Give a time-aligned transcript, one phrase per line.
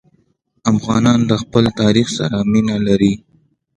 [0.71, 3.13] افغانان د خپل تاریخ سره مینه لري.